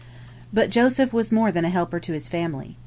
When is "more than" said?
1.31-1.63